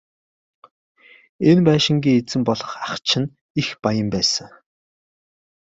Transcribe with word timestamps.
Энэ 1.49 1.63
байшингийн 1.67 2.19
эзэн 2.19 2.41
болох 2.47 2.71
ах 2.85 2.95
чинь 3.07 3.33
их 3.61 3.67
баян 3.83 4.07
байсан. 4.13 4.49